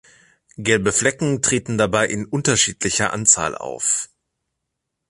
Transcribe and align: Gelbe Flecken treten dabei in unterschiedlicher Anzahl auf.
Gelbe 0.57 0.91
Flecken 0.93 1.43
treten 1.43 1.77
dabei 1.77 2.07
in 2.07 2.25
unterschiedlicher 2.25 3.13
Anzahl 3.13 3.53
auf. 3.55 4.09